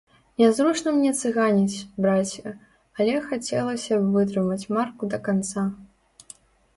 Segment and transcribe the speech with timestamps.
[0.41, 2.53] Нязручна мне цыганіць, браце,
[2.97, 5.67] але хацелася б вытрымаць марку да канца.